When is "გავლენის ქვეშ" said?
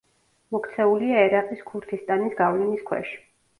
2.43-3.17